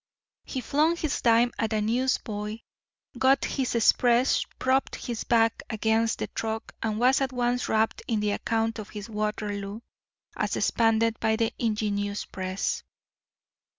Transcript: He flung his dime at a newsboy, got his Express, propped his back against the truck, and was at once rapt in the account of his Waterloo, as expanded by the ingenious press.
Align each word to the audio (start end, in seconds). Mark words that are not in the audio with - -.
He 0.45 0.61
flung 0.61 0.95
his 0.97 1.21
dime 1.21 1.53
at 1.59 1.73
a 1.73 1.79
newsboy, 1.79 2.61
got 3.19 3.45
his 3.45 3.75
Express, 3.75 4.43
propped 4.57 4.95
his 4.95 5.23
back 5.25 5.61
against 5.69 6.17
the 6.17 6.25
truck, 6.25 6.73
and 6.81 6.97
was 6.99 7.21
at 7.21 7.31
once 7.31 7.69
rapt 7.69 8.01
in 8.07 8.19
the 8.19 8.31
account 8.31 8.79
of 8.79 8.89
his 8.89 9.11
Waterloo, 9.11 9.81
as 10.35 10.55
expanded 10.55 11.19
by 11.19 11.35
the 11.35 11.53
ingenious 11.59 12.25
press. 12.25 12.81